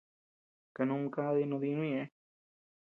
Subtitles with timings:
[0.75, 2.05] Kanuu ama kadi noo dinuu ñeʼë.